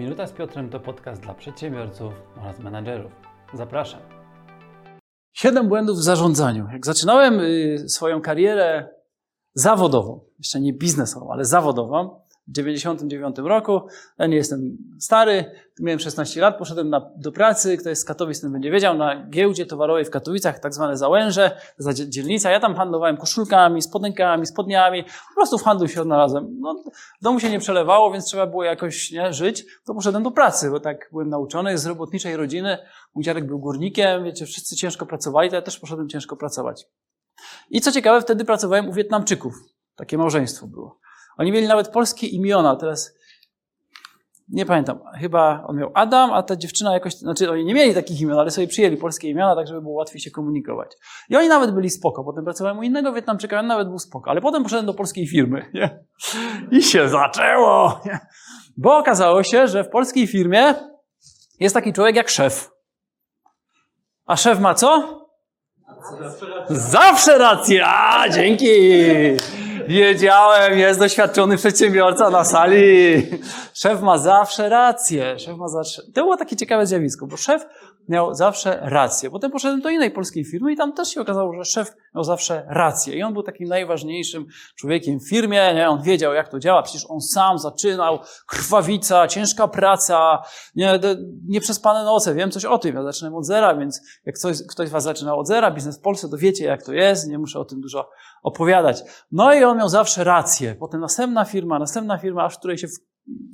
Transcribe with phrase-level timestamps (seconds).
[0.00, 3.12] Minuta z Piotrem to podcast dla przedsiębiorców oraz menadżerów.
[3.54, 4.00] Zapraszam.
[5.32, 6.68] Siedem błędów w zarządzaniu.
[6.72, 8.88] Jak zaczynałem y, swoją karierę
[9.54, 13.80] zawodową, jeszcze nie biznesową, ale zawodową, 99 roku.
[14.18, 15.44] Ja nie jestem stary,
[15.80, 19.26] miałem 16 lat, poszedłem na, do pracy, kto jest z Katowic, ten będzie wiedział, na
[19.26, 22.50] giełdzie towarowej w Katowicach, tak zwane załęże, za dzielnica.
[22.50, 26.56] Ja tam handlowałem koszulkami, spodenkami, spodniami, po prostu w handlu się odnalazłem.
[26.60, 26.84] No,
[27.22, 29.64] domu się nie przelewało, więc trzeba było jakoś nie, żyć.
[29.86, 32.78] To poszedłem do pracy, bo tak byłem nauczony z robotniczej rodziny.
[33.14, 36.86] Mój dziadek był górnikiem, wiecie, wszyscy ciężko pracowali, to ja też poszedłem ciężko pracować.
[37.70, 39.54] I co ciekawe, wtedy pracowałem u Wietnamczyków.
[39.96, 41.00] Takie małżeństwo było.
[41.40, 43.14] Oni mieli nawet polskie imiona, teraz
[44.48, 48.20] nie pamiętam, chyba on miał Adam, a ta dziewczyna jakoś, znaczy oni nie mieli takich
[48.20, 50.92] imion, ale sobie przyjęli polskie imiona, tak żeby było łatwiej się komunikować.
[51.28, 52.24] I oni nawet byli spoko.
[52.24, 54.30] Potem pracowałem u innego Wietnamczyka, on nawet był spoko.
[54.30, 56.04] Ale potem poszedłem do polskiej firmy, nie?
[56.70, 58.18] I się zaczęło, nie?
[58.76, 60.74] Bo okazało się, że w polskiej firmie
[61.60, 62.70] jest taki człowiek jak szef.
[64.26, 65.20] A szef ma co?
[66.10, 66.76] Zawsze rację.
[66.76, 67.86] Zawsze rację!
[67.86, 68.66] A, dzięki!
[69.90, 73.26] Wiedziałem, jest doświadczony przedsiębiorca na sali.
[73.74, 75.38] Szef ma zawsze rację.
[75.38, 76.02] Szef ma zawsze...
[76.02, 77.66] To było takie ciekawe zjawisko, bo szef
[78.10, 79.30] miał zawsze rację.
[79.30, 82.64] Potem poszedłem do innej polskiej firmy i tam też się okazało, że szef miał zawsze
[82.68, 83.14] rację.
[83.14, 85.74] I on był takim najważniejszym człowiekiem w firmie.
[85.74, 85.88] Nie?
[85.88, 86.82] On wiedział, jak to działa.
[86.82, 88.18] Przecież on sam zaczynał.
[88.46, 90.42] Krwawica, ciężka praca,
[90.74, 91.00] nie,
[91.48, 92.34] nieprzespane noce.
[92.34, 92.96] Wiem coś o tym.
[92.96, 96.28] Ja zaczynam od zera, więc jak ktoś, ktoś was zaczynał od zera, biznes w Polsce,
[96.28, 97.28] to wiecie, jak to jest.
[97.28, 98.10] Nie muszę o tym dużo
[98.42, 99.02] opowiadać.
[99.32, 100.74] No i on miał zawsze rację.
[100.74, 102.86] Potem następna firma, następna firma, aż w której się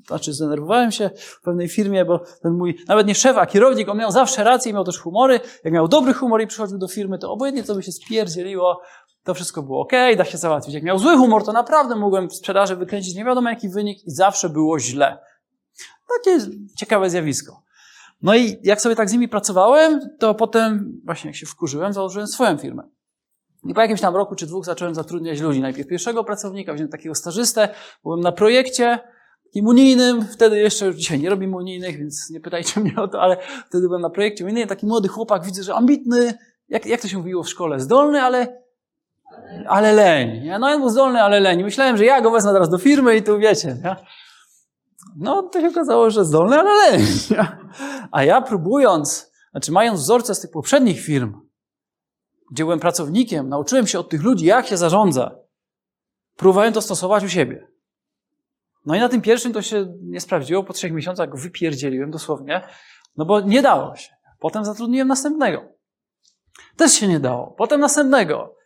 [0.07, 3.99] znaczy zdenerwowałem się w pewnej firmie, bo ten mój, nawet nie szef, a kierownik, on
[3.99, 5.41] miał zawsze rację, miał też humory.
[5.65, 8.81] Jak miał dobry humor i przychodził do firmy, to obojętnie co by się spierdzieliło,
[9.25, 10.75] to wszystko było ok, da się załatwić.
[10.75, 14.11] Jak miał zły humor, to naprawdę mogłem w sprzedaży wykręcić nie wiadomo jaki wynik i
[14.11, 15.19] zawsze było źle.
[16.09, 16.47] Takie
[16.77, 17.63] ciekawe zjawisko.
[18.23, 22.27] No i jak sobie tak z nimi pracowałem, to potem, właśnie jak się wkurzyłem, założyłem
[22.27, 22.83] swoją firmę.
[23.65, 25.61] I po jakimś tam roku czy dwóch zacząłem zatrudniać ludzi.
[25.61, 27.69] Najpierw pierwszego pracownika, wziąłem takiego stażystę,
[28.03, 28.99] byłem na projekcie,
[29.47, 33.37] takim unijnym, wtedy jeszcze, dzisiaj nie robię unijnych, więc nie pytajcie mnie o to, ale
[33.67, 37.19] wtedy byłem na projekcie unijnym, taki młody chłopak, widzę, że ambitny, jak, jak to się
[37.19, 38.63] mówiło w szkole, zdolny, ale,
[39.67, 40.45] ale leń.
[40.45, 41.63] Ja, no on był zdolny, ale leń.
[41.63, 43.97] Myślałem, że ja go wezmę teraz do firmy i tu wiecie, ja?
[45.17, 47.07] no to się okazało, że zdolny, ale leń.
[47.37, 47.59] Ja?
[48.13, 51.41] A ja próbując, znaczy mając wzorce z tych poprzednich firm,
[52.51, 55.39] gdzie byłem pracownikiem, nauczyłem się od tych ludzi, jak się zarządza,
[56.37, 57.76] próbowałem to stosować u siebie.
[58.87, 60.65] No i na tym pierwszym to się nie sprawdziło.
[60.65, 62.63] Po trzech miesiącach go wypierdzieliłem dosłownie,
[63.17, 64.17] no bo nie dało się.
[64.39, 65.65] Potem zatrudniłem następnego.
[66.77, 67.55] Też się nie dało.
[67.59, 68.57] Potem następnego.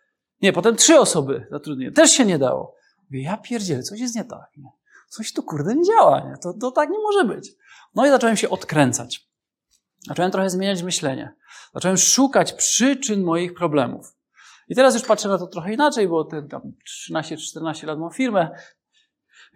[0.42, 1.94] Nie, potem trzy osoby zatrudniłem.
[1.94, 2.74] Też się nie dało.
[3.04, 4.50] Mówię, ja pierdzielę, coś jest nie tak.
[4.56, 4.70] Nie?
[5.08, 6.20] Coś tu kurde nie działa.
[6.20, 6.36] Nie?
[6.42, 7.52] To, to tak nie może być.
[7.94, 9.30] No i zacząłem się odkręcać.
[10.08, 11.34] Zacząłem trochę zmieniać myślenie.
[11.74, 14.16] Zacząłem szukać przyczyn moich problemów.
[14.68, 16.62] I teraz już patrzę na to trochę inaczej, bo ten tam
[17.12, 18.50] 13-14 lat mam firmę,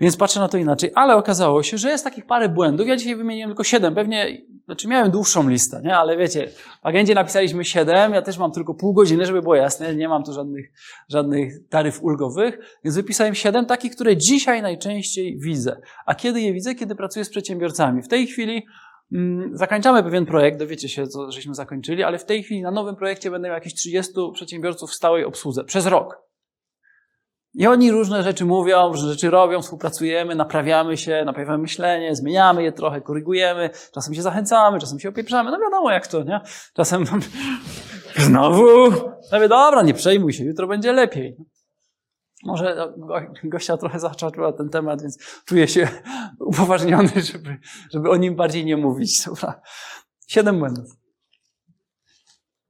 [0.01, 2.87] więc patrzę na to inaczej, ale okazało się, że jest takich parę błędów.
[2.87, 3.95] Ja dzisiaj wymieniłem tylko siedem.
[3.95, 5.97] Pewnie, znaczy miałem dłuższą listę, nie?
[5.97, 6.49] ale wiecie,
[6.83, 8.15] w agendzie napisaliśmy siedem.
[8.15, 9.95] Ja też mam tylko pół godziny, żeby było jasne.
[9.95, 10.73] Nie mam tu żadnych,
[11.09, 12.59] żadnych taryf ulgowych.
[12.85, 15.81] Więc wypisałem siedem takich, które dzisiaj najczęściej widzę.
[16.07, 16.75] A kiedy je widzę?
[16.75, 18.03] Kiedy pracuję z przedsiębiorcami.
[18.03, 18.67] W tej chwili
[19.13, 22.97] mm, zakończamy pewien projekt, dowiecie się, co żeśmy zakończyli, ale w tej chwili na nowym
[22.97, 26.25] projekcie będę miał jakieś 30 przedsiębiorców w stałej obsłudze przez rok.
[27.55, 32.73] I oni różne rzeczy mówią, różne rzeczy robią, współpracujemy, naprawiamy się, naprawiamy myślenie, zmieniamy je
[32.73, 35.51] trochę, korygujemy, czasem się zachęcamy, czasem się opieprzamy.
[35.51, 36.41] No wiadomo jak to, nie?
[36.75, 37.05] Czasem
[38.27, 38.91] znowu,
[39.33, 41.37] no wie, dobra, nie przejmuj się, jutro będzie lepiej.
[42.45, 42.95] Może
[43.45, 45.89] gościa trochę zahaczyła ten temat, więc czuję się
[46.41, 47.59] upoważniony, żeby,
[47.93, 49.25] żeby o nim bardziej nie mówić.
[49.25, 49.61] Dobra.
[50.27, 50.97] Siedem błędów.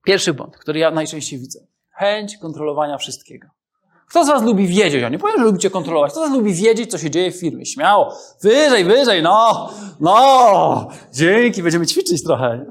[0.05, 1.67] Pierwszy błąd, który ja najczęściej widzę.
[1.91, 3.54] Chęć kontrolowania wszystkiego.
[4.09, 5.03] Kto z was lubi wiedzieć?
[5.03, 6.13] Ja nie powiem, że lubicie kontrolować.
[6.13, 7.67] Kto z was lubi wiedzieć, co się dzieje w firmie?
[7.67, 8.17] Śmiało.
[8.43, 9.71] Wyżej, wyżej, no,
[10.01, 10.89] no.
[11.13, 12.67] Dzięki, będziemy ćwiczyć trochę.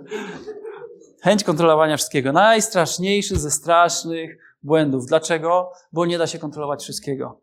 [1.21, 2.31] Chęć kontrolowania wszystkiego.
[2.31, 5.05] Najstraszniejszy ze strasznych błędów.
[5.05, 5.71] Dlaczego?
[5.91, 7.41] Bo nie da się kontrolować wszystkiego.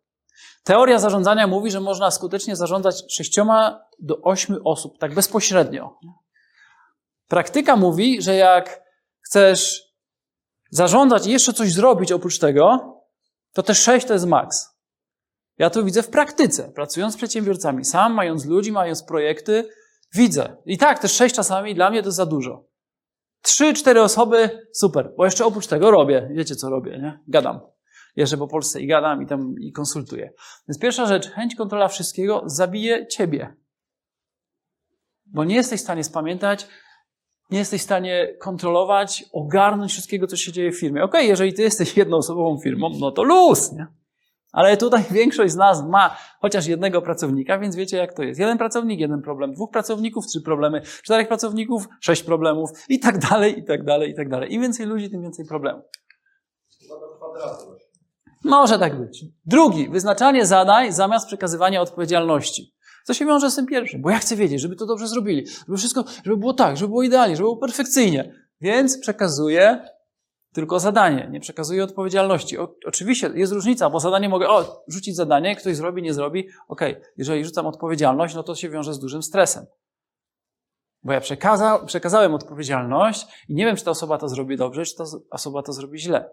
[0.64, 5.98] Teoria zarządzania mówi, że można skutecznie zarządzać sześcioma do ośmiu osób, tak bezpośrednio.
[7.28, 8.82] Praktyka mówi, że jak
[9.20, 9.82] chcesz
[10.70, 12.96] zarządzać i jeszcze coś zrobić oprócz tego,
[13.52, 14.80] to te sześć to jest maks.
[15.58, 19.68] Ja to widzę w praktyce, pracując z przedsiębiorcami, sam mając ludzi, mając projekty,
[20.14, 20.56] widzę.
[20.66, 22.64] I tak, te sześć czasami dla mnie to za dużo.
[23.42, 26.30] Trzy, cztery osoby, super, bo jeszcze oprócz tego robię.
[26.32, 27.20] Wiecie, co robię, nie?
[27.28, 27.60] Gadam.
[28.16, 30.32] Jeżdżę po Polsce i gadam i tam i konsultuję.
[30.68, 33.56] Więc pierwsza rzecz, chęć kontrola wszystkiego zabije ciebie.
[35.26, 36.66] Bo nie jesteś w stanie spamiętać,
[37.50, 41.04] nie jesteś w stanie kontrolować, ogarnąć wszystkiego, co się dzieje w firmie.
[41.04, 43.86] Okej, okay, jeżeli ty jesteś jednoosobową firmą, no to luz, nie?
[44.52, 48.40] Ale tutaj większość z nas ma chociaż jednego pracownika, więc wiecie jak to jest.
[48.40, 53.58] Jeden pracownik, jeden problem, dwóch pracowników, trzy problemy, czterech pracowników, sześć problemów i tak dalej,
[53.58, 54.54] i tak dalej, i tak dalej.
[54.54, 55.84] Im więcej ludzi, tym więcej problemów.
[58.44, 59.24] Może tak być.
[59.46, 62.74] Drugi, wyznaczanie zadań zamiast przekazywania odpowiedzialności.
[63.04, 64.02] Co się wiąże z tym pierwszym?
[64.02, 67.02] Bo ja chcę wiedzieć, żeby to dobrze zrobili, żeby wszystko, żeby było tak, żeby było
[67.02, 68.34] idealnie, żeby było perfekcyjnie.
[68.60, 69.84] Więc przekazuję
[70.52, 72.58] tylko zadanie, nie przekazuję odpowiedzialności.
[72.58, 76.48] O, oczywiście jest różnica, bo zadanie mogę, o, rzucić zadanie, ktoś zrobi, nie zrobi.
[76.68, 77.04] Okej, okay.
[77.16, 79.66] jeżeli rzucam odpowiedzialność, no to się wiąże z dużym stresem.
[81.02, 84.96] Bo ja przekaza, przekazałem odpowiedzialność i nie wiem, czy ta osoba to zrobi dobrze, czy
[84.96, 86.30] ta osoba to zrobi źle.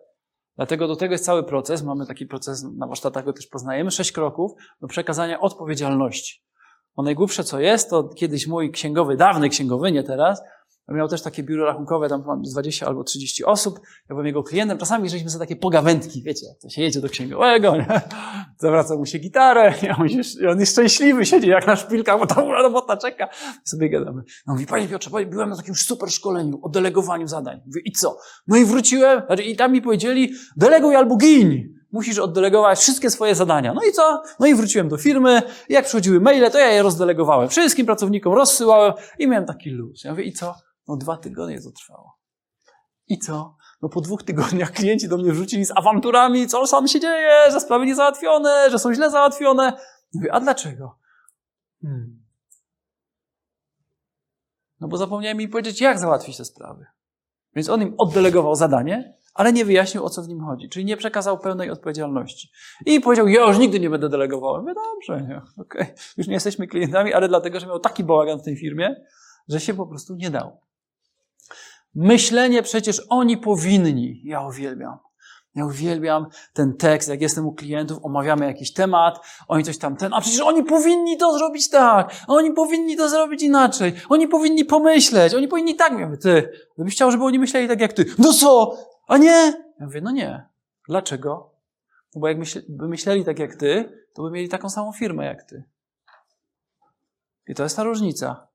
[0.55, 1.83] Dlatego do tego jest cały proces.
[1.83, 6.46] Mamy taki proces, na warsztatach go też poznajemy, sześć kroków do przekazania odpowiedzialności.
[6.97, 10.41] Bo najgłupsze co jest, to kiedyś mój księgowy, dawny księgowy, nie teraz,
[10.89, 13.79] Miał też takie biuro rachunkowe, tam mam 20 albo 30 osób.
[13.79, 14.77] Ja byłem jego klientem.
[14.77, 18.01] Czasami żeśmy sobie takie pogawędki, wiecie, to się jedzie do księgowego, nie?
[18.61, 19.73] zawraca mu się gitarę?
[19.99, 23.29] On, jest, on jest szczęśliwy, siedzi jak na szpilkach, bo tam robota czeka.
[23.65, 24.23] I sobie gadamy.
[24.47, 27.61] No mówi, panie Piotrze, byłem na takim super szkoleniu o delegowaniu zadań.
[27.65, 28.17] Mówię, i co?
[28.47, 31.76] No i wróciłem, znaczy, i tam mi powiedzieli, deleguj albo gin.
[31.91, 33.73] Musisz oddelegować wszystkie swoje zadania.
[33.73, 34.23] No i co?
[34.39, 35.41] No i wróciłem do firmy.
[35.69, 37.49] Jak przychodziły maile, to ja je rozdelegowałem.
[37.49, 40.03] Wszystkim pracownikom rozsyłałem i miałem taki luz.
[40.03, 40.55] Ja mówię, i co?
[40.87, 42.17] No dwa tygodnie to trwało.
[43.07, 43.55] I co?
[43.81, 47.59] No po dwóch tygodniach klienci do mnie wrzucili z awanturami, co sam się dzieje, że
[47.59, 49.73] sprawy niezałatwione, że są źle załatwione.
[50.13, 50.97] Mówię, a dlaczego?
[51.81, 52.23] Hmm.
[54.79, 56.85] No bo zapomniałem mi powiedzieć, jak załatwić te sprawy.
[57.55, 60.69] Więc on im oddelegował zadanie, ale nie wyjaśnił, o co w nim chodzi.
[60.69, 62.49] Czyli nie przekazał pełnej odpowiedzialności.
[62.85, 64.61] I powiedział, ja już nigdy nie będę delegował.
[64.61, 65.41] Mówię, dobrze, nie.
[65.61, 65.87] Okay.
[66.17, 68.95] Już nie jesteśmy klientami, ale dlatego, że miał taki bałagan w tej firmie,
[69.47, 70.57] że się po prostu nie dał.
[71.95, 74.21] Myślenie przecież oni powinni.
[74.23, 74.97] Ja uwielbiam.
[75.55, 80.13] Ja uwielbiam ten tekst, jak jestem u klientów, omawiamy jakiś temat, oni coś tam ten,
[80.13, 85.33] a przecież oni powinni to zrobić tak, oni powinni to zrobić inaczej, oni powinni pomyśleć,
[85.33, 85.99] oni powinni tak.
[85.99, 88.05] Mówię, ty, gdybyś chciał, żeby oni myśleli tak jak ty.
[88.17, 88.77] No co?
[89.07, 89.63] A nie?
[89.79, 90.45] Ja mówię, no nie.
[90.87, 91.49] Dlaczego?
[92.15, 95.63] No bo jakby myśleli tak jak ty, to by mieli taką samą firmę jak ty.
[97.47, 98.47] I to jest ta różnica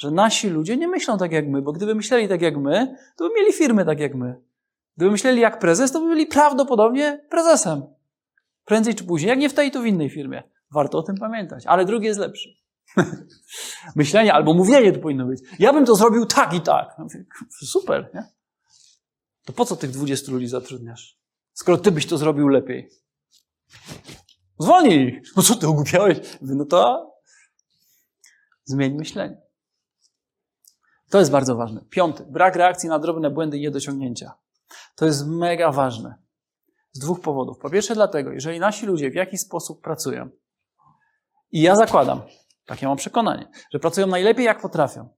[0.00, 3.28] że nasi ludzie nie myślą tak jak my, bo gdyby myśleli tak jak my, to
[3.28, 4.40] by mieli firmy tak jak my.
[4.96, 7.82] Gdyby myśleli jak prezes, to by byli prawdopodobnie prezesem.
[8.64, 10.42] Prędzej czy później, jak nie w tej, to w innej firmie.
[10.70, 11.66] Warto o tym pamiętać.
[11.66, 12.48] Ale drugi jest lepszy.
[13.96, 15.40] Myślenie albo mówienie to powinno być.
[15.58, 16.96] Ja bym to zrobił tak i tak.
[17.50, 18.24] Super, nie?
[19.50, 21.18] To po co tych 20 ludzi zatrudniasz?
[21.52, 22.90] Skoro ty byś to zrobił lepiej.
[24.58, 25.22] Zwolnij!
[25.36, 26.18] No co ty ogłupiałeś?
[26.42, 27.12] No to
[28.64, 29.42] zmień myślenie.
[31.10, 31.84] To jest bardzo ważne.
[31.90, 34.32] Piąty, brak reakcji na drobne błędy i niedociągnięcia.
[34.96, 36.14] To jest mega ważne.
[36.92, 37.58] Z dwóch powodów.
[37.58, 40.30] Po pierwsze dlatego, jeżeli nasi ludzie w jakiś sposób pracują,
[41.52, 42.22] i ja zakładam,
[42.66, 45.08] takie mam przekonanie, że pracują najlepiej jak potrafią,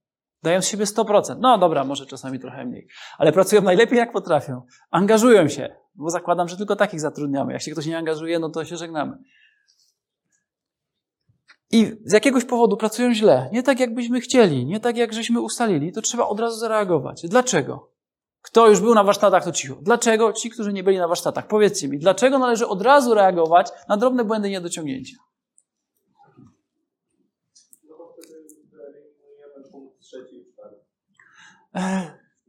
[0.43, 4.63] dają z siebie 100%, no dobra, może czasami trochę mniej, ale pracują najlepiej jak potrafią,
[4.91, 7.53] angażują się, bo zakładam, że tylko takich zatrudniamy.
[7.53, 9.19] Jak się ktoś nie angażuje, no to się żegnamy
[11.73, 15.93] i z jakiegoś powodu pracują źle, nie tak jakbyśmy chcieli, nie tak jak żeśmy ustalili,
[15.93, 17.23] to trzeba od razu zareagować.
[17.25, 17.89] Dlaczego?
[18.43, 19.75] Kto już był na warsztatach, to cicho.
[19.83, 21.47] Dlaczego ci, którzy nie byli na warsztatach?
[21.47, 25.17] Powiedzcie mi, dlaczego należy od razu reagować na drobne błędy niedociągnięcia?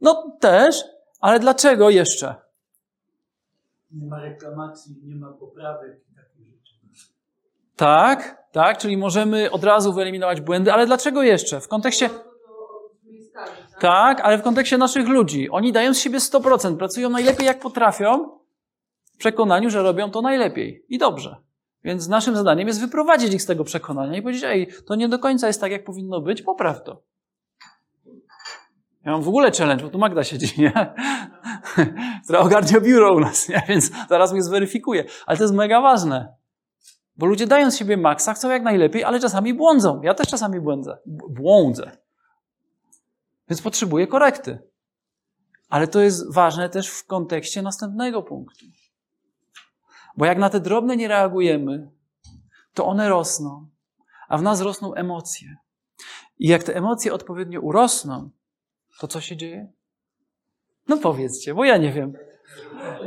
[0.00, 0.84] No też,
[1.20, 2.34] ale dlaczego jeszcze?
[3.90, 7.12] Nie ma reklamacji, nie ma poprawek i takich rzeczy.
[7.76, 8.78] Tak, tak?
[8.78, 11.60] Czyli możemy od razu wyeliminować błędy, ale dlaczego jeszcze?
[11.60, 12.10] W kontekście.
[13.80, 15.50] Tak, ale w kontekście naszych ludzi.
[15.50, 18.38] Oni dają z siebie 100%, pracują najlepiej jak potrafią,
[19.04, 21.36] w przekonaniu, że robią to najlepiej i dobrze.
[21.84, 25.18] Więc naszym zadaniem jest wyprowadzić ich z tego przekonania i powiedzieć, ej, to nie do
[25.18, 27.02] końca jest tak, jak powinno być, popraw to.
[29.04, 30.94] Ja mam w ogóle challenge, bo tu Magda siedzi, nie?
[32.24, 33.62] Która ogarnia biuro u nas, nie?
[33.68, 35.04] Więc zaraz mnie zweryfikuje.
[35.26, 36.34] Ale to jest mega ważne.
[37.16, 40.02] Bo ludzie dają z siebie maksa, chcą jak najlepiej, ale czasami błądzą.
[40.02, 40.98] Ja też czasami błądzę.
[41.28, 41.96] Błądzę.
[43.48, 44.58] Więc potrzebuję korekty.
[45.68, 48.66] Ale to jest ważne też w kontekście następnego punktu.
[50.16, 51.90] Bo jak na te drobne nie reagujemy,
[52.74, 53.68] to one rosną,
[54.28, 55.56] a w nas rosną emocje.
[56.38, 58.30] I jak te emocje odpowiednio urosną,
[59.00, 59.72] to co się dzieje?
[60.88, 62.12] No powiedzcie, bo ja nie wiem.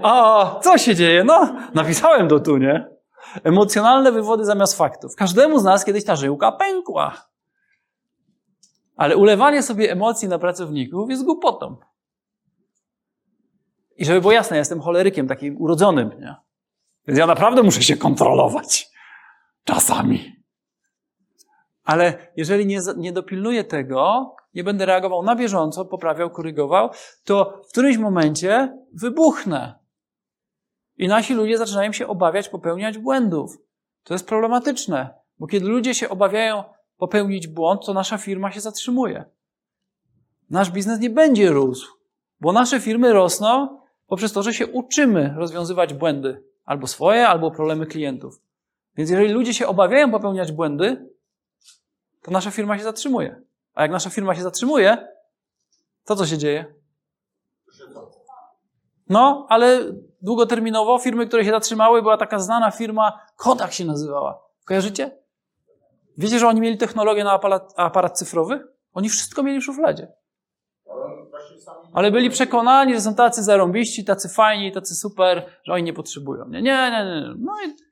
[0.03, 1.24] A, co się dzieje?
[1.24, 2.88] No, napisałem do tu, nie?
[3.44, 5.15] Emocjonalne wywody zamiast faktów.
[5.15, 7.27] Każdemu z nas kiedyś ta żyłka pękła.
[8.96, 11.77] Ale ulewanie sobie emocji na pracowników jest głupotą.
[13.98, 16.36] I żeby było jasne, ja jestem cholerykiem, takim urodzonym, nie?
[17.08, 18.89] Więc ja naprawdę muszę się kontrolować.
[19.63, 20.36] Czasami.
[21.84, 26.89] Ale jeżeli nie, nie dopilnuję tego, nie będę reagował na bieżąco, poprawiał, korygował,
[27.24, 29.80] to w którymś momencie wybuchnę.
[30.98, 33.58] I nasi ludzie zaczynają się obawiać popełniać błędów.
[34.04, 36.63] To jest problematyczne, bo kiedy ludzie się obawiają
[36.98, 39.25] popełnić błąd, to nasza firma się zatrzymuje.
[40.50, 41.98] Nasz biznes nie będzie rósł,
[42.42, 47.86] bo nasze firmy rosną poprzez to, że się uczymy rozwiązywać błędy, albo swoje, albo problemy
[47.86, 48.42] klientów.
[48.98, 51.10] Więc jeżeli ludzie się obawiają popełniać błędy,
[52.22, 53.42] to nasza firma się zatrzymuje.
[53.77, 55.07] A jak nasza firma się zatrzymuje,
[56.05, 56.75] to co się dzieje?
[59.10, 59.79] No, ale
[60.22, 64.43] długoterminowo firmy, które się zatrzymały, była taka znana firma, Kodak się nazywała.
[64.65, 65.17] Kojarzycie?
[66.17, 68.67] Wiecie, że oni mieli technologię na aparat, aparat cyfrowy?
[68.93, 70.07] Oni wszystko mieli w szufladzie.
[71.93, 76.46] Ale byli przekonani, że są tacy zarąbiści, tacy fajni, tacy super, że oni nie potrzebują.
[76.48, 77.05] Nie, nie, nie.
[77.05, 77.34] nie.
[77.38, 77.87] No i...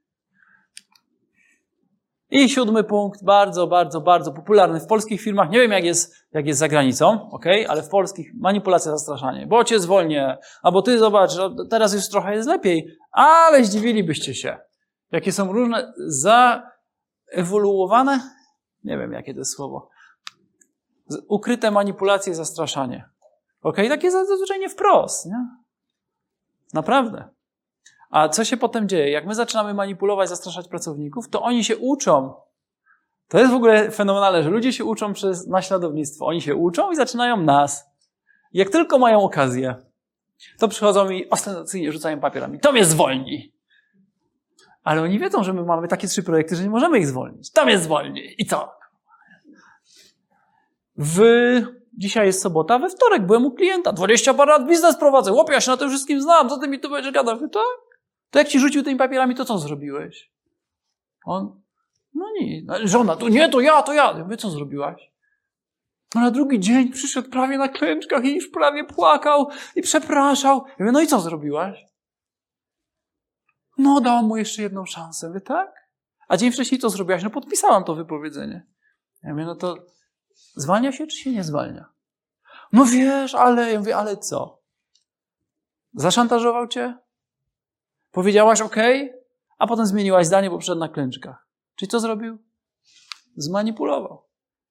[2.38, 5.50] I siódmy punkt, bardzo, bardzo, bardzo popularny w polskich firmach.
[5.50, 9.48] Nie wiem, jak jest, jak jest za granicą, ok, ale w polskich manipulacja, zastraszanie.
[9.48, 11.32] Bo cię zwolnię, albo ty zobacz,
[11.70, 14.58] teraz już trochę jest lepiej, ale zdziwilibyście się.
[15.12, 15.94] Jakie są różne
[17.28, 18.20] zaewoluowane,
[18.84, 19.90] nie wiem, jakie to jest słowo,
[21.28, 23.10] ukryte manipulacje, zastraszanie.
[23.62, 25.48] Ok, takie zazwyczaj nie wprost, nie?
[26.74, 27.30] Naprawdę.
[28.16, 29.10] A co się potem dzieje?
[29.12, 32.34] Jak my zaczynamy manipulować, zastraszać pracowników, to oni się uczą.
[33.28, 36.26] To jest w ogóle fenomenalne, że ludzie się uczą przez naśladownictwo.
[36.26, 37.86] Oni się uczą i zaczynają nas.
[38.54, 39.76] Jak tylko mają okazję,
[40.60, 42.60] to przychodzą i ostentacyjnie rzucają papierami.
[42.60, 43.54] To mnie zwolni.
[44.84, 47.52] Ale oni wiedzą, że my mamy takie trzy projekty, że nie możemy ich zwolnić.
[47.52, 48.22] To mnie zwolni.
[48.38, 48.72] I co?
[50.98, 51.22] W...
[51.98, 53.92] Dzisiaj jest sobota, we wtorek byłem u klienta.
[53.94, 55.32] 20 parę lat biznes prowadzę.
[55.32, 56.50] Łopie, ja się na tym wszystkim znam.
[56.50, 57.40] Co ty mi tu będziesz gadał?
[57.40, 57.85] Tak?
[58.36, 60.32] To jak ci rzucił tymi papierami, to co zrobiłeś?
[61.26, 61.62] On,
[62.14, 62.70] no nic.
[62.84, 64.14] Żona, to nie, to ja, to ja.
[64.18, 65.12] Ja mówię, co zrobiłaś?
[66.16, 70.66] No na drugi dzień przyszedł prawie na klęczkach i już prawie płakał i przepraszał.
[70.68, 71.86] Ja mówię, no i co zrobiłaś?
[73.78, 75.28] No dałam mu jeszcze jedną szansę.
[75.28, 75.90] Mówię, tak?
[76.28, 77.24] A dzień wcześniej co zrobiłaś?
[77.24, 78.68] No podpisałam to wypowiedzenie.
[79.24, 79.76] Ja mówię, no to
[80.56, 81.86] zwalnia się czy się nie zwalnia?
[82.72, 84.62] No wiesz, ale, ja mówię, ale co?
[85.94, 87.05] Zaszantażował cię?
[88.16, 88.76] Powiedziałaś OK,
[89.58, 91.48] a potem zmieniłaś zdanie, bo przed na klęczkach.
[91.76, 92.38] Czyli co zrobił?
[93.38, 94.24] Zmanipulował.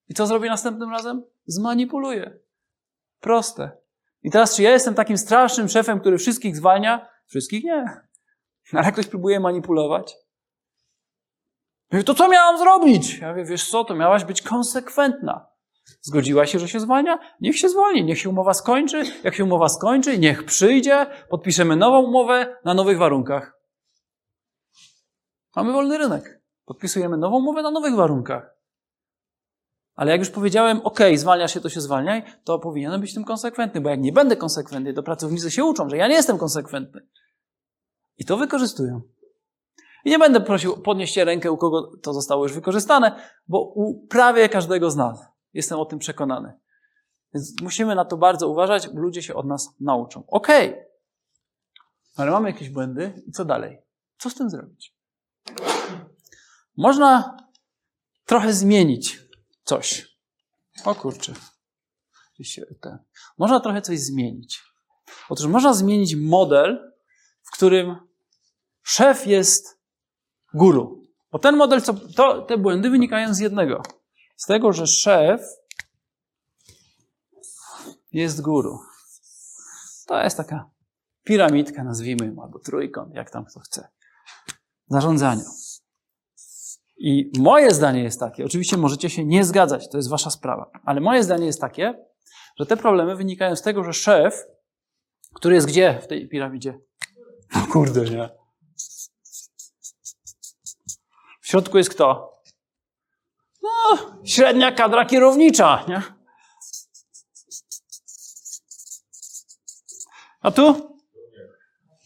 [0.09, 1.25] I co zrobi następnym razem?
[1.47, 2.39] Zmanipuluje.
[3.21, 3.71] Proste.
[4.23, 7.09] I teraz, czy ja jestem takim strasznym szefem, który wszystkich zwalnia?
[7.27, 8.01] Wszystkich nie.
[8.79, 10.17] Ale ktoś próbuje manipulować?
[12.07, 13.19] To co miałam zrobić?
[13.19, 15.47] Ja mówię, wiesz co, to miałaś być konsekwentna.
[16.03, 17.19] Zgodziła się, że się zwalnia?
[17.41, 19.03] Niech się zwolni, niech się umowa skończy.
[19.25, 23.59] Jak się umowa skończy, niech przyjdzie, podpiszemy nową umowę na nowych warunkach.
[25.57, 26.43] Mamy wolny rynek.
[26.65, 28.55] Podpisujemy nową umowę na nowych warunkach.
[29.95, 33.81] Ale jak już powiedziałem, ok, zwalnia się, to się zwalniaj, to powinienem być tym konsekwentny,
[33.81, 37.01] bo jak nie będę konsekwentny, to pracownicy się uczą, że ja nie jestem konsekwentny.
[38.19, 39.01] I to wykorzystują.
[40.05, 44.49] I nie będę prosił, podnieście rękę, u kogo to zostało już wykorzystane, bo u prawie
[44.49, 45.34] każdego z nas.
[45.55, 46.53] Jestem o tym przekonany.
[47.35, 50.25] Więc musimy na to bardzo uważać, bo ludzie się od nas nauczą.
[50.27, 50.87] Okej, okay.
[52.17, 53.79] ale mamy jakieś błędy i co dalej?
[54.19, 54.95] Co z tym zrobić?
[56.77, 57.37] Można
[58.25, 59.21] trochę zmienić
[59.65, 60.19] coś.
[60.85, 61.35] O kurczę.
[63.39, 64.63] Można trochę coś zmienić.
[65.29, 66.93] Otóż można zmienić model,
[67.43, 67.97] w którym
[68.83, 69.81] szef jest
[70.55, 71.03] guru.
[71.31, 73.83] Bo ten model, co, to, te błędy wynikają z jednego.
[74.37, 75.41] Z tego, że szef
[78.13, 78.79] jest guru.
[80.07, 80.71] To jest taka
[81.25, 83.89] piramidka, nazwijmy ją, albo trójkąt, jak tam kto chce.
[84.89, 85.45] Zarządzania.
[86.97, 91.01] I moje zdanie jest takie, oczywiście możecie się nie zgadzać, to jest wasza sprawa, ale
[91.01, 92.05] moje zdanie jest takie,
[92.59, 94.45] że te problemy wynikają z tego, że szef,
[95.35, 96.79] który jest gdzie w tej piramidzie?
[97.55, 98.29] No kurde, nie.
[101.41, 102.34] W środku jest kto?
[103.65, 106.03] No, średnia kadra kierownicza, nie?
[110.41, 110.97] A tu?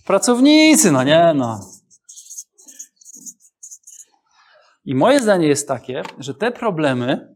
[0.04, 1.60] Pracownicy, no nie, no.
[4.84, 7.34] I moje zdanie jest takie, że te problemy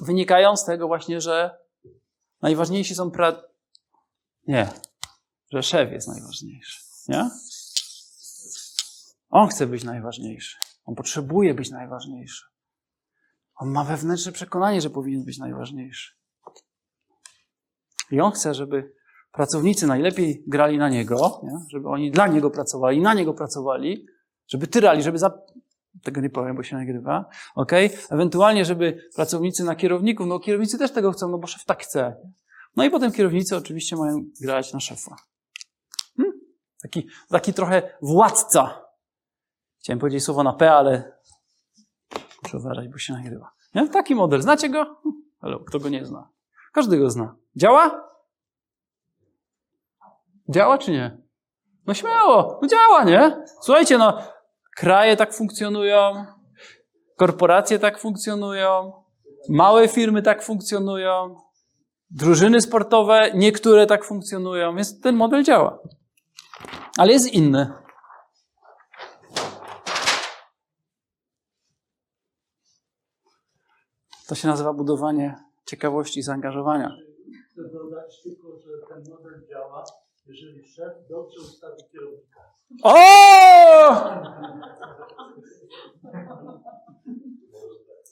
[0.00, 1.58] wynikają z tego właśnie, że
[2.42, 3.42] najważniejsi są pra...
[4.46, 4.72] Nie,
[5.52, 7.30] że szef jest najważniejszy, nie?
[9.30, 10.58] On chce być najważniejszy.
[10.84, 12.49] On potrzebuje być najważniejszy.
[13.60, 16.14] On ma wewnętrzne przekonanie, że powinien być najważniejszy.
[18.10, 18.92] I on chce, żeby
[19.32, 21.58] pracownicy najlepiej grali na niego, nie?
[21.70, 24.06] żeby oni dla niego pracowali, na niego pracowali,
[24.48, 25.38] żeby tyrali, żeby za...
[26.02, 27.24] Tego nie powiem, bo się nagrywa.
[27.54, 27.72] ok?
[28.10, 32.16] Ewentualnie, żeby pracownicy na kierowników, no kierownicy też tego chcą, no bo szef tak chce.
[32.76, 35.16] No i potem kierownicy oczywiście mają grać na szefa.
[36.16, 36.40] Hmm?
[36.82, 38.84] Taki, taki trochę władca.
[39.78, 41.19] Chciałem powiedzieć słowo na P, ale
[42.42, 43.50] muszę bo się nagrywa.
[43.74, 43.88] Nie?
[43.88, 44.42] Taki model.
[44.42, 45.02] Znacie go?
[45.40, 46.28] Ale kto go nie zna?
[46.72, 47.36] Każdy go zna.
[47.56, 48.10] Działa?
[50.48, 51.18] Działa czy nie?
[51.86, 53.44] No śmiało, no działa, nie?
[53.60, 54.18] Słuchajcie, no,
[54.76, 56.24] kraje tak funkcjonują,
[57.16, 58.92] korporacje tak funkcjonują,
[59.48, 61.36] małe firmy tak funkcjonują,
[62.10, 65.78] drużyny sportowe, niektóre tak funkcjonują, więc ten model działa.
[66.98, 67.72] Ale jest inny.
[74.30, 76.96] To się nazywa budowanie ciekawości i zaangażowania.
[77.52, 79.84] Chcę dodać tylko, że ten model działa,
[80.26, 82.40] jeżeli szef dobrze ustawi kierownika.
[82.82, 82.94] O!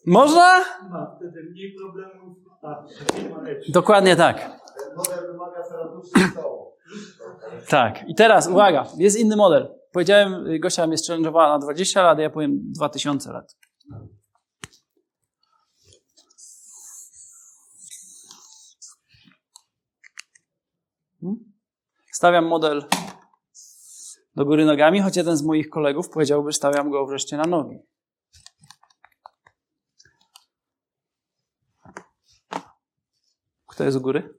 [0.07, 0.65] Można?
[0.91, 2.39] Ma wtedy mniej problemów.
[3.69, 4.61] Dokładnie tak.
[4.97, 6.39] Model wymaga coraz dłuższych.
[7.69, 8.09] Tak.
[8.09, 9.75] I teraz, uwaga, jest inny model.
[9.93, 13.57] Powiedziałem, y, Gosia mnie challenge'owała na 20 lat, a ja powiem 2000 lat.
[22.19, 22.87] Stawiam model
[24.37, 27.79] do góry nogami, choć jeden z moich kolegów powiedziałby, stawiam go wreszcie na nogi.
[33.67, 34.35] Kto jest u góry?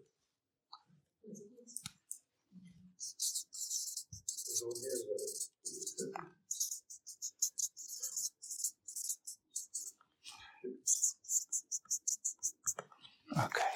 [13.31, 13.73] Okej.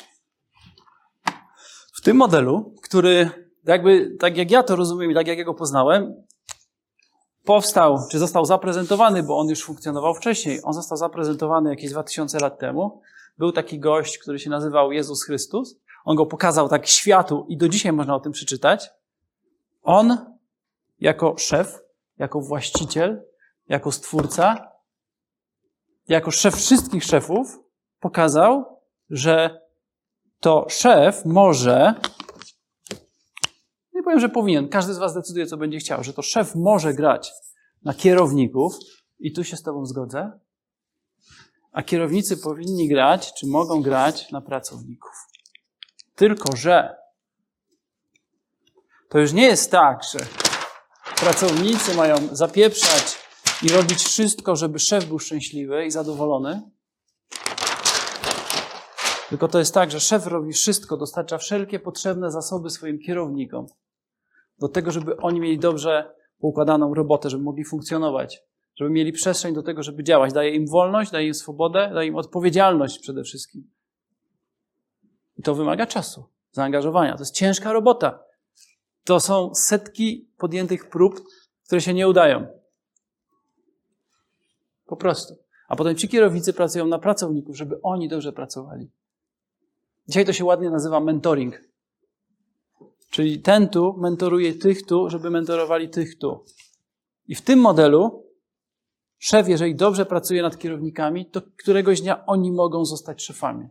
[1.94, 5.54] W tym modelu, który jakby, tak jak ja to rozumiem i tak jak ja go
[5.54, 6.24] poznałem,
[7.44, 10.60] powstał, czy został zaprezentowany, bo on już funkcjonował wcześniej.
[10.64, 13.02] On został zaprezentowany jakieś 2000 lat temu.
[13.38, 15.76] Był taki gość, który się nazywał Jezus Chrystus.
[16.06, 18.90] On go pokazał tak światu i do dzisiaj można o tym przeczytać.
[19.84, 20.18] On,
[21.00, 21.80] jako szef,
[22.18, 23.24] jako właściciel,
[23.70, 24.72] jako stwórca,
[26.08, 27.60] jako szef wszystkich szefów,
[28.00, 29.62] pokazał, że
[30.40, 31.94] to szef może,
[34.04, 36.94] nie powiem, że powinien, każdy z Was decyduje, co będzie chciał, że to szef może
[36.94, 37.32] grać
[37.84, 38.76] na kierowników,
[39.20, 40.40] i tu się z Tobą zgodzę,
[41.72, 45.12] a kierownicy powinni grać, czy mogą grać na pracowników.
[46.16, 46.96] Tylko, że
[49.10, 50.20] to już nie jest tak, że
[51.16, 53.18] pracownicy mają zapieprzać
[53.62, 56.62] i robić wszystko, żeby szef był szczęśliwy i zadowolony.
[59.30, 63.68] Tylko to jest tak, że szef robi wszystko, dostarcza wszelkie potrzebne zasoby swoim kierownikom
[64.60, 68.44] do tego, żeby oni mieli dobrze poukładaną robotę, żeby mogli funkcjonować,
[68.76, 70.34] żeby mieli przestrzeń do tego, żeby działać.
[70.34, 73.70] Daje im wolność, daje im swobodę, daje im odpowiedzialność przede wszystkim.
[75.38, 77.14] I to wymaga czasu, zaangażowania.
[77.14, 78.20] To jest ciężka robota.
[79.04, 81.22] To są setki podjętych prób,
[81.66, 82.48] które się nie udają.
[84.86, 85.36] Po prostu.
[85.68, 88.92] A potem ci kierownicy pracują na pracowników, żeby oni dobrze pracowali.
[90.08, 91.73] Dzisiaj to się ładnie nazywa mentoring.
[93.14, 96.46] Czyli ten tu mentoruje tych tu, żeby mentorowali tych tu.
[97.28, 98.26] I w tym modelu
[99.18, 103.68] szef, jeżeli dobrze pracuje nad kierownikami, to któregoś dnia oni mogą zostać szefami.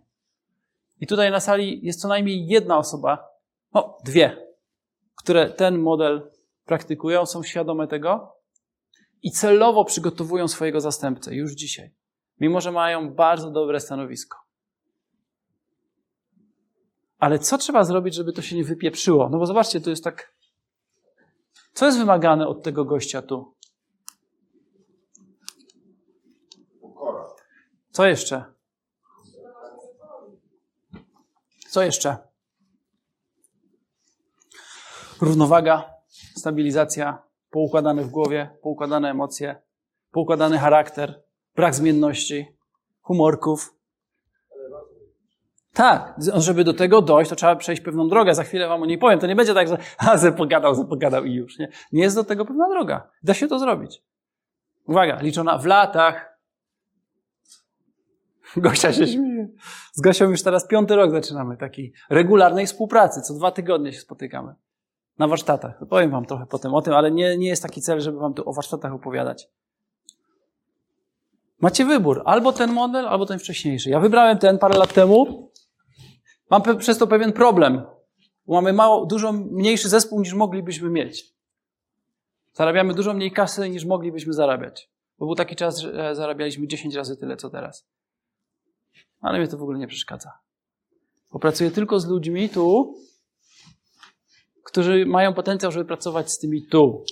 [1.01, 3.29] I tutaj na sali jest co najmniej jedna osoba,
[3.75, 4.47] no dwie,
[5.15, 6.31] które ten model
[6.65, 8.37] praktykują, są świadome tego
[9.23, 11.95] i celowo przygotowują swojego zastępcę już dzisiaj,
[12.41, 14.42] mimo że mają bardzo dobre stanowisko.
[17.23, 19.29] Ale co trzeba zrobić, żeby to się nie wypieprzyło?
[19.29, 20.35] No bo zobaczcie, to jest tak.
[21.73, 23.55] Co jest wymagane od tego gościa tu?
[26.81, 27.27] Pokora.
[27.91, 28.45] Co jeszcze?
[31.69, 32.17] Co jeszcze?
[35.21, 35.95] Równowaga,
[36.37, 39.63] stabilizacja, poukładane w głowie, poukładane emocje,
[40.11, 41.23] poukładany charakter,
[41.57, 42.57] brak zmienności,
[43.01, 43.75] humorków.
[45.73, 48.35] Tak, żeby do tego dojść, to trzeba przejść pewną drogę.
[48.35, 49.19] Za chwilę wam o niej powiem.
[49.19, 51.59] To nie będzie tak, że a, ze pogadał, ze pogadał i już.
[51.59, 51.69] Nie?
[51.93, 53.09] nie jest do tego pewna droga.
[53.23, 54.03] Da się to zrobić.
[54.87, 56.39] Uwaga, liczona w latach.
[58.57, 59.49] Gosia się śmieje.
[59.93, 63.23] Z Gosią już teraz piąty rok zaczynamy takiej regularnej współpracy.
[63.23, 64.55] Co dwa tygodnie się spotykamy.
[65.19, 65.81] Na warsztatach.
[65.89, 68.49] Powiem wam trochę potem o tym, ale nie, nie jest taki cel, żeby wam tu
[68.49, 69.49] o warsztatach opowiadać.
[71.61, 72.23] Macie wybór.
[72.25, 73.91] Albo ten model, albo ten wcześniejszy.
[73.91, 75.53] Ja wybrałem ten parę lat temu.
[76.53, 77.83] Mam przez to pewien problem.
[78.49, 81.35] Mamy mało, dużo mniejszy zespół niż moglibyśmy mieć.
[82.53, 84.91] Zarabiamy dużo mniej kasy niż moglibyśmy zarabiać.
[85.19, 87.89] Bo był taki czas, że e, zarabialiśmy 10 razy tyle, co teraz.
[89.21, 90.33] Ale mnie to w ogóle nie przeszkadza.
[91.31, 92.95] Popracuję tylko z ludźmi tu,
[94.65, 97.05] którzy mają potencjał, żeby pracować z tymi tu.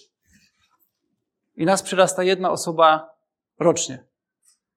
[1.56, 3.16] I nas przyrasta jedna osoba
[3.58, 4.04] rocznie.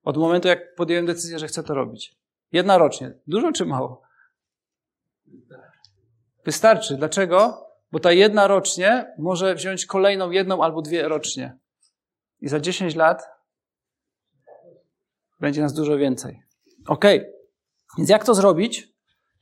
[0.04, 2.16] Od momentu, jak podjąłem decyzję, że chcę to robić.
[2.52, 3.14] Jedna rocznie.
[3.28, 4.13] Dużo czy mało?
[6.46, 6.98] Wystarczy.
[6.98, 7.68] Dlaczego?
[7.92, 11.58] Bo ta jedna rocznie może wziąć kolejną jedną albo dwie rocznie.
[12.42, 13.24] I za 10 lat
[15.40, 16.42] będzie nas dużo więcej.
[16.88, 17.06] Ok.
[17.98, 18.94] Więc jak to zrobić,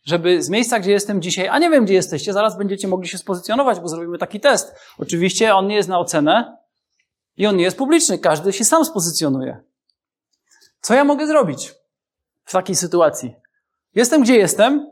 [0.04, 3.17] żeby z miejsca, gdzie jestem dzisiaj, a nie wiem, gdzie jesteście, zaraz będziecie mogli się
[3.17, 4.75] spozycjonować, bo zrobimy taki test.
[4.97, 6.58] Oczywiście on nie jest na ocenę
[7.38, 8.19] i on nie jest publiczny.
[8.19, 9.63] Każdy się sam spozycjonuje.
[10.82, 11.73] Co ja mogę zrobić
[12.45, 13.36] w takiej sytuacji?
[13.95, 14.91] Jestem, gdzie jestem.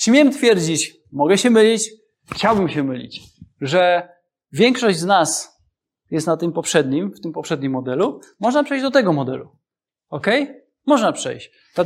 [0.00, 1.90] Śmiem twierdzić, mogę się mylić,
[2.32, 3.22] chciałbym się mylić,
[3.60, 4.08] że
[4.52, 5.60] większość z nas
[6.10, 8.20] jest na tym poprzednim, w tym poprzednim modelu.
[8.38, 9.56] Można przejść do tego modelu.
[10.08, 10.26] Ok?
[10.86, 11.50] Można przejść.
[11.74, 11.84] Ta,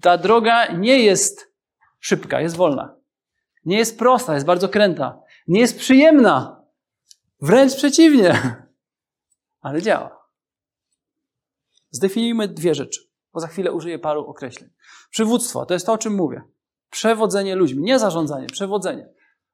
[0.00, 1.54] ta droga nie jest
[2.00, 2.96] szybka, jest wolna.
[3.64, 5.22] Nie jest prosta, jest bardzo kręta.
[5.48, 6.64] Nie jest przyjemna.
[7.40, 8.42] Wręcz przeciwnie.
[9.60, 10.28] Ale działa.
[11.90, 13.00] Zdefiniujmy dwie rzeczy,
[13.32, 14.70] bo za chwilę użyję paru określeń.
[15.10, 16.42] Przywództwo to jest to, o czym mówię.
[16.90, 19.08] Przewodzenie ludźmi, nie zarządzanie, przewodzenie.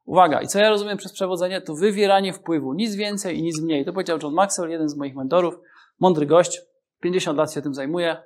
[0.05, 2.73] Uwaga, i co ja rozumiem przez przewodzenie, to wywieranie wpływu.
[2.73, 3.85] Nic więcej i nic mniej.
[3.85, 5.55] To powiedział John Maxwell, jeden z moich mentorów,
[6.01, 6.61] mądry gość,
[7.01, 8.17] 50 lat się tym zajmuje.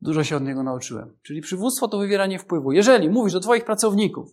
[0.00, 1.18] Dużo się od niego nauczyłem.
[1.22, 2.72] Czyli przywództwo to wywieranie wpływu.
[2.72, 4.28] Jeżeli mówisz do twoich pracowników,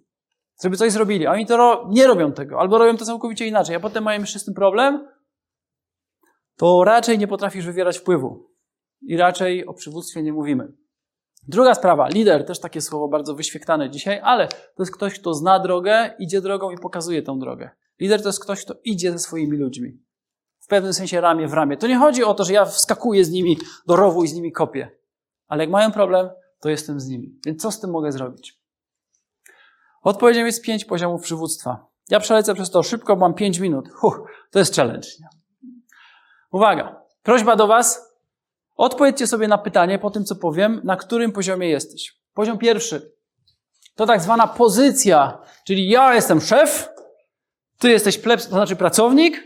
[0.63, 3.75] żeby coś zrobili, a oni to ro nie robią tego, albo robią to całkowicie inaczej,
[3.75, 5.07] a potem mają jeszcze z tym problem,
[6.57, 8.49] to raczej nie potrafisz wywierać wpływu.
[9.01, 10.73] I raczej o przywództwie nie mówimy.
[11.47, 15.59] Druga sprawa, lider, też takie słowo bardzo wyświetlane dzisiaj, ale to jest ktoś, kto zna
[15.59, 17.69] drogę, idzie drogą i pokazuje tą drogę.
[17.99, 19.99] Lider to jest ktoś, kto idzie ze swoimi ludźmi.
[20.59, 21.77] W pewnym sensie ramię w ramię.
[21.77, 24.51] To nie chodzi o to, że ja wskakuję z nimi do rowu i z nimi
[24.51, 24.91] kopię.
[25.47, 26.29] Ale jak mają problem,
[26.59, 27.39] to jestem z nimi.
[27.45, 28.59] Więc co z tym mogę zrobić?
[30.01, 31.87] Odpowiedzią jest pięć poziomów przywództwa.
[32.09, 33.89] Ja przelecę przez to szybko, mam pięć minut.
[33.89, 34.13] Huh,
[34.51, 35.07] to jest challenge.
[36.51, 37.01] Uwaga.
[37.23, 38.14] Prośba do Was.
[38.75, 42.13] Odpowiedzcie sobie na pytanie po tym, co powiem, na którym poziomie jesteś.
[42.33, 43.11] Poziom pierwszy.
[43.95, 46.89] To tak zwana pozycja, czyli ja jestem szef,
[47.79, 49.43] ty jesteś plebs, to znaczy pracownik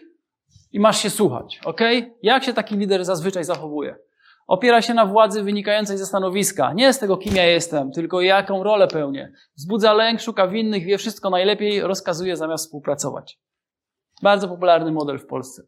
[0.72, 1.82] i masz się słuchać, ok?
[2.24, 3.96] Jak się taki lider zazwyczaj zachowuje?
[4.48, 6.74] Opiera się na władzy wynikającej ze stanowiska.
[6.74, 9.32] Nie z tego, kim ja jestem, tylko jaką rolę pełnię.
[9.58, 13.40] Wzbudza lęk, szuka winnych, wie wszystko najlepiej, rozkazuje zamiast współpracować.
[14.22, 15.64] Bardzo popularny model w Polsce.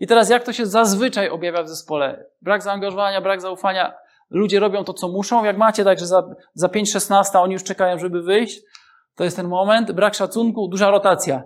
[0.00, 2.24] I teraz jak to się zazwyczaj objawia w zespole?
[2.42, 3.94] Brak zaangażowania, brak zaufania.
[4.30, 5.44] Ludzie robią to, co muszą.
[5.44, 6.22] Jak macie tak, że za,
[6.54, 8.60] za 5-16 oni już czekają, żeby wyjść,
[9.14, 9.92] to jest ten moment.
[9.92, 11.42] Brak szacunku, duża rotacja.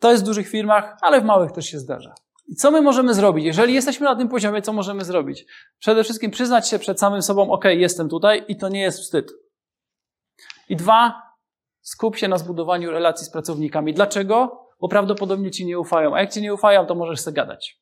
[0.00, 2.14] To jest w dużych firmach, ale w małych też się zdarza.
[2.48, 3.44] I co my możemy zrobić?
[3.44, 5.44] Jeżeli jesteśmy na tym poziomie, co możemy zrobić?
[5.78, 9.32] Przede wszystkim przyznać się przed samym sobą, ok, jestem tutaj i to nie jest wstyd.
[10.68, 11.22] I dwa,
[11.80, 13.94] skup się na zbudowaniu relacji z pracownikami.
[13.94, 14.65] Dlaczego?
[14.80, 16.14] Bo prawdopodobnie ci nie ufają.
[16.14, 17.80] A jak ci nie ufają, to możesz sobie gadać.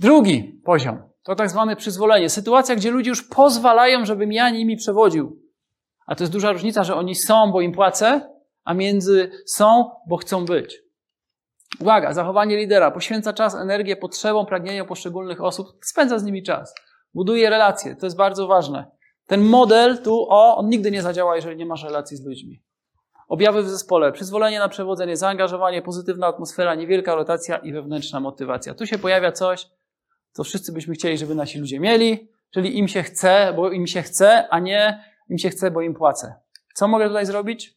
[0.00, 2.30] Drugi poziom to tak zwane przyzwolenie.
[2.30, 5.42] Sytuacja, gdzie ludzie już pozwalają, żebym ja nimi przewodził.
[6.06, 8.30] A to jest duża różnica, że oni są, bo im płacę,
[8.64, 10.78] a między są, bo chcą być.
[11.80, 16.74] Uwaga, zachowanie lidera poświęca czas, energię, potrzebom, pragnieniom poszczególnych osób, spędza z nimi czas,
[17.14, 18.90] buduje relacje, to jest bardzo ważne.
[19.26, 22.62] Ten model tu, o, on nigdy nie zadziała, jeżeli nie masz relacji z ludźmi.
[23.28, 28.74] Objawy w zespole, przyzwolenie na przewodzenie, zaangażowanie, pozytywna atmosfera, niewielka rotacja i wewnętrzna motywacja.
[28.74, 29.66] Tu się pojawia coś,
[30.32, 34.02] co wszyscy byśmy chcieli, żeby nasi ludzie mieli, czyli im się chce, bo im się
[34.02, 36.34] chce, a nie im się chce, bo im płacę.
[36.74, 37.76] Co mogę tutaj zrobić?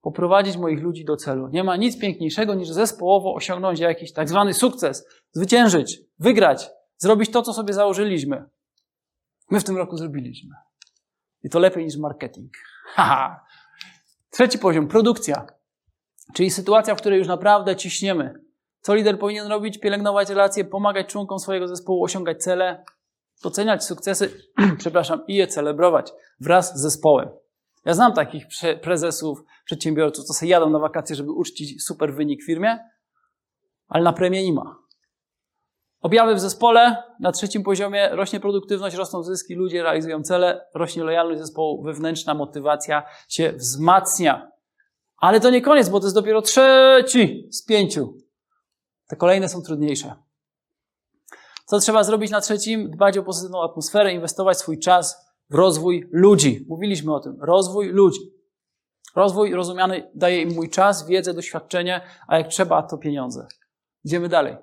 [0.00, 1.48] Poprowadzić moich ludzi do celu.
[1.48, 7.42] Nie ma nic piękniejszego niż zespołowo osiągnąć jakiś tak zwany sukces, zwyciężyć, wygrać, zrobić to,
[7.42, 8.44] co sobie założyliśmy.
[9.50, 10.54] My w tym roku zrobiliśmy.
[11.42, 12.52] I to lepiej niż marketing.
[12.94, 13.45] Haha.
[14.30, 15.46] Trzeci poziom, produkcja.
[16.34, 18.34] Czyli sytuacja, w której już naprawdę ciśniemy.
[18.80, 19.78] Co lider powinien robić?
[19.78, 22.84] Pielęgnować relacje, pomagać członkom swojego zespołu osiągać cele,
[23.42, 24.30] doceniać sukcesy,
[24.78, 27.28] przepraszam, i je celebrować wraz z zespołem.
[27.84, 28.46] Ja znam takich
[28.82, 32.78] prezesów, przedsiębiorców, co sobie jadą na wakacje, żeby uczcić super wynik w firmie,
[33.88, 34.76] ale na premię nie ma.
[36.00, 41.40] Objawy w zespole na trzecim poziomie rośnie produktywność, rosną zyski, ludzie realizują cele, rośnie lojalność
[41.40, 44.50] zespołu, wewnętrzna motywacja się wzmacnia.
[45.16, 48.18] Ale to nie koniec, bo to jest dopiero trzeci z pięciu.
[49.08, 50.14] Te kolejne są trudniejsze.
[51.66, 52.90] Co trzeba zrobić na trzecim?
[52.90, 56.66] Dbać o pozytywną atmosferę, inwestować swój czas w rozwój ludzi.
[56.68, 57.36] Mówiliśmy o tym.
[57.40, 58.20] Rozwój ludzi.
[59.16, 63.46] Rozwój rozumiany daje im mój czas, wiedzę, doświadczenie, a jak trzeba, to pieniądze.
[64.04, 64.56] Idziemy dalej.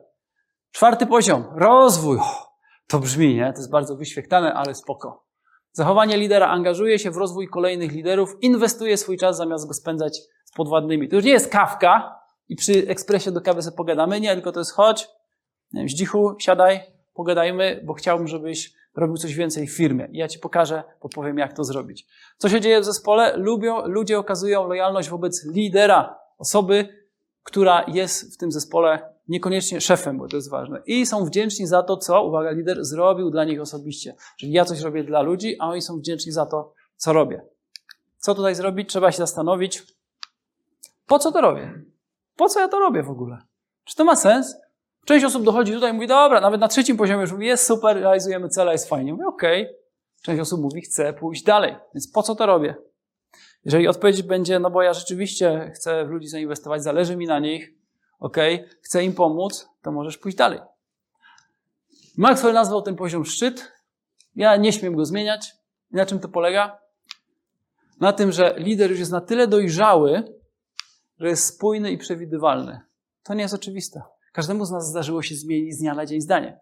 [0.73, 1.45] Czwarty poziom.
[1.55, 2.19] Rozwój.
[2.87, 3.53] To brzmi, nie?
[3.53, 5.25] To jest bardzo wyświetlane, ale spoko.
[5.71, 10.51] Zachowanie lidera angażuje się w rozwój kolejnych liderów, inwestuje swój czas zamiast go spędzać z
[10.51, 11.09] podwładnymi.
[11.09, 14.59] To już nie jest kawka i przy ekspresie do kawy sobie pogadamy, nie, tylko to
[14.59, 15.07] jest chodź,
[15.73, 16.79] nie wiem, zdzichu, siadaj,
[17.13, 20.07] pogadajmy, bo chciałbym, żebyś robił coś więcej w firmie.
[20.11, 22.07] I ja ci pokażę, podpowiem, jak to zrobić.
[22.37, 23.37] Co się dzieje w zespole?
[23.37, 27.05] Lubią, ludzie okazują lojalność wobec lidera, osoby,
[27.43, 30.81] która jest w tym zespole niekoniecznie szefem, bo to jest ważne.
[30.85, 34.15] I są wdzięczni za to, co, uwaga, lider zrobił dla nich osobiście.
[34.39, 37.41] Czyli ja coś robię dla ludzi, a oni są wdzięczni za to, co robię.
[38.17, 38.89] Co tutaj zrobić?
[38.89, 39.83] Trzeba się zastanowić,
[41.07, 41.73] po co to robię?
[42.35, 43.37] Po co ja to robię w ogóle?
[43.83, 44.55] Czy to ma sens?
[45.05, 47.97] Część osób dochodzi tutaj i mówi, dobra, nawet na trzecim poziomie już mówi, jest super,
[47.97, 49.13] realizujemy cele, jest fajnie.
[49.13, 49.63] Mówię, okej.
[49.63, 49.75] Okay.
[50.21, 52.75] Część osób mówi, chcę pójść dalej, więc po co to robię?
[53.65, 57.73] Jeżeli odpowiedź będzie, no bo ja rzeczywiście chcę w ludzi zainwestować, zależy mi na nich,
[58.23, 58.37] ok,
[58.81, 60.59] chcę im pomóc, to możesz pójść dalej.
[62.17, 63.71] Maxwell nazwał ten poziom szczyt.
[64.35, 65.51] Ja nie śmiem go zmieniać.
[65.91, 66.79] I na czym to polega?
[67.99, 70.23] Na tym, że lider już jest na tyle dojrzały,
[71.19, 72.81] że jest spójny i przewidywalny.
[73.23, 74.01] To nie jest oczywiste.
[74.33, 76.59] Każdemu z nas zdarzyło się zmienić z dnia na dzień zdanie.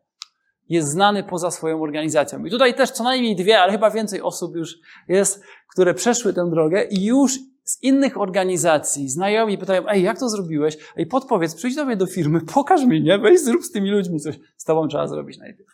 [0.69, 2.45] Jest znany poza swoją organizacją.
[2.45, 6.49] I tutaj też co najmniej dwie, ale chyba więcej osób już jest, które przeszły tę
[6.49, 10.77] drogę i już z innych organizacji, znajomi pytają, ej, jak to zrobiłeś?
[10.97, 13.19] Ej, podpowiedz, przyjdź do mnie do firmy, pokaż mi, nie?
[13.19, 14.39] Weź, zrób z tymi ludźmi coś.
[14.57, 15.69] Z tobą trzeba zrobić najpierw.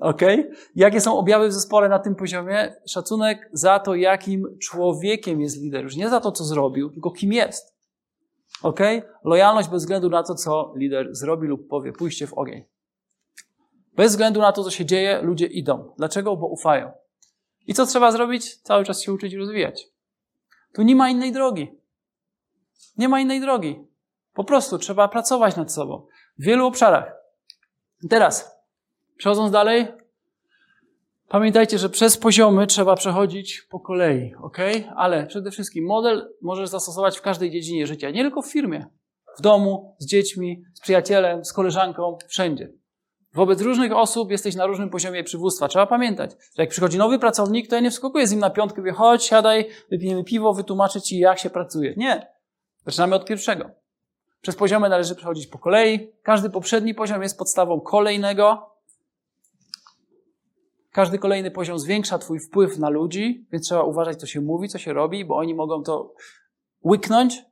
[0.00, 0.20] Ok?
[0.74, 2.74] Jakie są objawy w zespole na tym poziomie?
[2.86, 5.84] Szacunek za to, jakim człowiekiem jest lider.
[5.84, 7.76] Już nie za to, co zrobił, tylko kim jest.
[8.62, 8.80] Ok?
[9.24, 11.92] Lojalność bez względu na to, co lider zrobi lub powie.
[11.92, 12.64] Pójście w ogień.
[13.96, 15.94] Bez względu na to, co się dzieje, ludzie idą.
[15.98, 16.36] Dlaczego?
[16.36, 16.92] Bo ufają.
[17.66, 18.56] I co trzeba zrobić?
[18.56, 19.91] Cały czas się uczyć i rozwijać.
[20.74, 21.78] Tu nie ma innej drogi.
[22.98, 23.86] Nie ma innej drogi.
[24.34, 26.06] Po prostu trzeba pracować nad sobą
[26.38, 27.14] w wielu obszarach.
[28.10, 28.56] teraz,
[29.16, 29.86] przechodząc dalej,
[31.28, 34.58] pamiętajcie, że przez poziomy trzeba przechodzić po kolei, ok?
[34.96, 38.86] Ale przede wszystkim model możesz zastosować w każdej dziedzinie życia, nie tylko w firmie,
[39.38, 42.81] w domu, z dziećmi, z przyjacielem, z koleżanką, wszędzie.
[43.34, 45.68] Wobec różnych osób jesteś na różnym poziomie przywództwa.
[45.68, 48.80] Trzeba pamiętać, że jak przychodzi nowy pracownik, to ja nie wskakuję z nim na piątkę,
[48.80, 51.94] mówię, chodź, siadaj, wypijemy piwo, wytłumaczę ci, jak się pracuje.
[51.96, 52.26] Nie.
[52.86, 53.70] Zaczynamy od pierwszego.
[54.40, 56.12] Przez poziomy należy przechodzić po kolei.
[56.22, 58.70] Każdy poprzedni poziom jest podstawą kolejnego.
[60.92, 64.78] Każdy kolejny poziom zwiększa Twój wpływ na ludzi, więc trzeba uważać, co się mówi, co
[64.78, 66.14] się robi, bo oni mogą to
[66.84, 67.42] łyknąć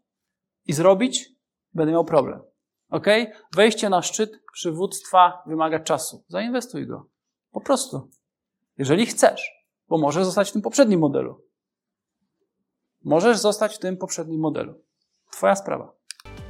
[0.67, 1.29] i zrobić,
[1.75, 2.50] będę miał problem.
[2.91, 3.07] Ok?
[3.55, 6.25] Wejście na szczyt przywództwa wymaga czasu.
[6.29, 7.07] Zainwestuj go.
[7.53, 8.11] Po prostu.
[8.79, 11.45] Jeżeli chcesz, bo możesz zostać w tym poprzednim modelu.
[13.05, 14.75] Możesz zostać w tym poprzednim modelu.
[15.33, 15.93] Twoja sprawa.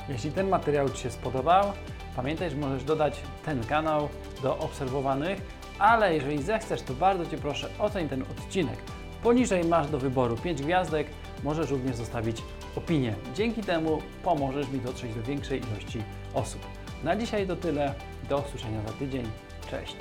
[0.08, 1.72] Jeśli ten materiał Ci się spodobał,
[2.16, 4.08] pamiętaj, że możesz dodać ten kanał
[4.42, 5.40] do obserwowanych,
[5.78, 8.78] ale jeżeli zechcesz, to bardzo Cię proszę, oceń ten odcinek.
[9.22, 11.06] Poniżej masz do wyboru 5 gwiazdek,
[11.44, 12.42] możesz również zostawić
[12.76, 13.14] opinię.
[13.34, 16.02] Dzięki temu pomożesz mi dotrzeć do większej ilości
[16.34, 16.60] osób.
[17.04, 17.94] Na dzisiaj to tyle.
[18.28, 19.26] Do usłyszenia za tydzień.
[19.70, 19.96] Cześć.